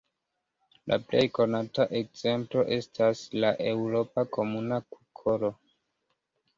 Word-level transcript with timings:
La 0.91 0.97
plej 1.11 1.21
konata 1.39 1.85
ekzemplo 2.01 2.65
estas 2.79 3.23
la 3.45 3.55
eŭropa 3.75 4.27
Komuna 4.35 4.85
kukolo. 4.93 5.57